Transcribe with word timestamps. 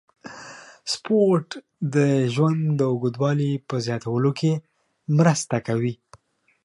سپورت 0.93 1.49
د 1.95 1.95
ژوند 2.33 2.61
د 2.79 2.81
اوږدوالي 2.91 3.51
په 3.67 3.75
زیاتولو 3.85 4.31
کې 4.39 4.51
مرسته 5.17 5.57
کوي. 5.67 5.95